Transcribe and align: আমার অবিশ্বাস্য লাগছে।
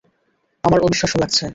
আমার 0.63 0.79
অবিশ্বাস্য 0.79 1.15
লাগছে। 1.17 1.45